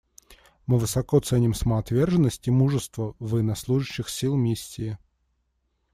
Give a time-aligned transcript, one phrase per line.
[0.65, 4.97] Мы высоко ценим самоотверженность и мужество военнослужащих сил Миссии.